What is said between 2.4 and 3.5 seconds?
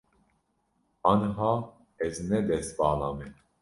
destvala me.